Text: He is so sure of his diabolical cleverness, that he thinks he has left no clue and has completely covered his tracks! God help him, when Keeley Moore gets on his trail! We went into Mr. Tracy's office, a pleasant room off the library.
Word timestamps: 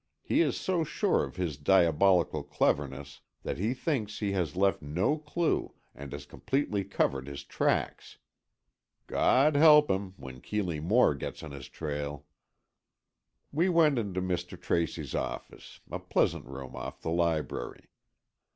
He 0.23 0.41
is 0.41 0.59
so 0.59 0.83
sure 0.83 1.23
of 1.23 1.35
his 1.35 1.57
diabolical 1.57 2.41
cleverness, 2.41 3.21
that 3.43 3.59
he 3.59 3.75
thinks 3.75 4.17
he 4.17 4.31
has 4.31 4.55
left 4.55 4.81
no 4.81 5.19
clue 5.19 5.75
and 5.93 6.11
has 6.11 6.25
completely 6.25 6.83
covered 6.83 7.27
his 7.27 7.43
tracks! 7.43 8.17
God 9.05 9.55
help 9.55 9.91
him, 9.91 10.15
when 10.17 10.41
Keeley 10.41 10.79
Moore 10.79 11.13
gets 11.13 11.43
on 11.43 11.51
his 11.51 11.69
trail! 11.69 12.25
We 13.51 13.69
went 13.69 13.99
into 13.99 14.23
Mr. 14.23 14.59
Tracy's 14.59 15.13
office, 15.13 15.81
a 15.91 15.99
pleasant 15.99 16.45
room 16.47 16.75
off 16.75 17.03
the 17.03 17.11
library. 17.11 17.89